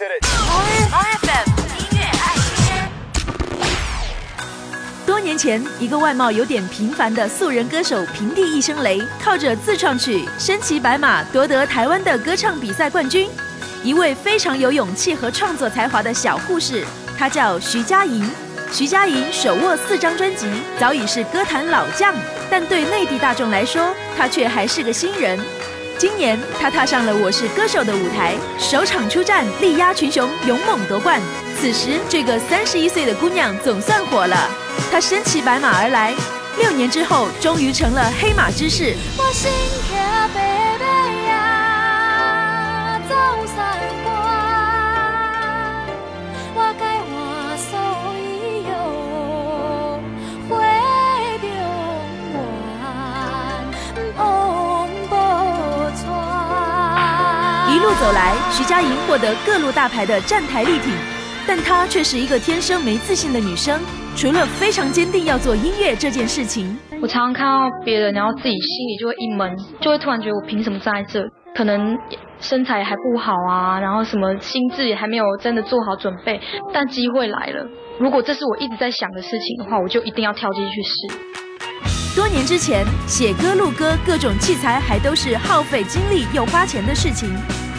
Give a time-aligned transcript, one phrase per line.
[0.00, 0.06] 音
[1.92, 2.90] 乐爱先。
[5.04, 13.28] 多年前，一个外貌有点平凡的素人歌手平地一声雷，靠着自创曲《身骑白马》夺得台湾的歌唱比赛冠军。
[13.84, 16.82] 一位非常有勇气和创作才华的小护士，
[17.18, 18.26] 她叫徐佳莹。
[18.72, 22.14] 徐佳莹手握四张专辑，早已是歌坛老将，
[22.48, 25.38] 但对内地大众来说，她却还是个新人。
[26.00, 31.20] 今年，她踏上了《我是歌手》的舞台，首场出战，力压群雄，勇猛夺冠。
[31.60, 34.48] 此时，这个三十一岁的姑娘总算火了。
[34.90, 36.14] 她身骑白马而来，
[36.58, 38.96] 六年之后，终于成了黑马之士。
[57.94, 60.92] 走来，徐佳莹获得各路大牌的站台力挺，
[61.46, 63.80] 但她却是一个天生没自信的女生。
[64.16, 71.20] 除了非常坚定要做音乐这件事情，我常常看到别人，然后自己心里就会一闷，就会突然觉得我凭什么站在这？
[71.54, 71.96] 可能
[72.40, 76.40] 身材还不好啊，然后什么心智也还没有真的做好准备。
[76.72, 77.64] 但机会来了，
[77.98, 82.16] 如果这是我一直在想的事情的话，我就一定要跳进去试。
[82.16, 87.28] 多年之前，写歌、录歌，各种器材还都是耗费精力又花钱的事情。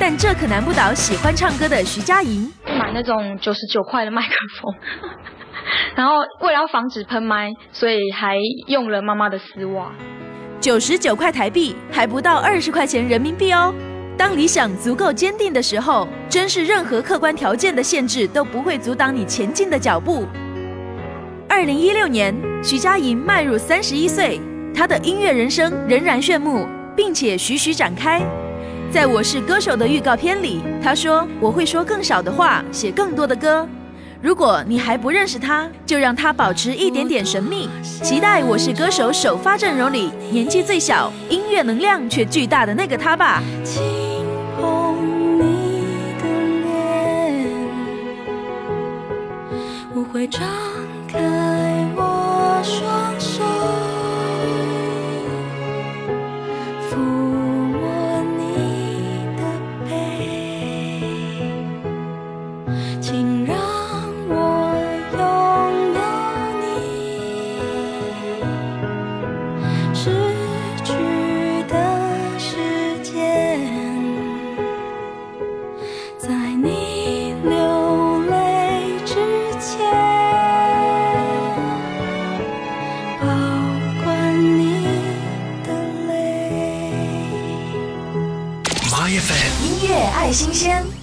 [0.00, 2.50] 但这可难不倒喜欢唱歌的徐佳莹。
[2.64, 4.74] 买那种九十九块的麦克风，
[5.94, 8.34] 然后为了要防止喷麦，所以还
[8.66, 9.92] 用了妈妈的丝袜。
[10.58, 13.74] 九十九块台币，还不到二十块钱人民币哦。
[14.16, 20.26] 当理想足够坚定的时候，真是任何客观条件的限制都不会阻挡你前进的脚步。
[21.46, 24.40] 二零一六年，徐佳莹迈入三十一岁，
[24.74, 28.22] 她的音乐人生仍然炫目，并且徐徐展开。
[28.92, 33.66] 在我是歌手的预告片里，他说我会说更少的话，写更多的歌。
[34.20, 37.68] 如果你还不认识他，就让他保持一点点神秘。
[38.02, 43.40] 期待我是歌手首发阵容里年纪最小、音乐能量却巨大的那个他吧。
[50.12, 50.42] 会张
[89.12, 90.99] 音乐爱新鲜。